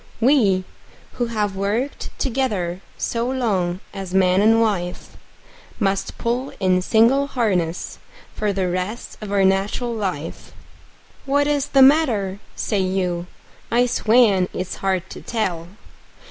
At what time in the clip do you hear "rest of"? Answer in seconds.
8.67-9.31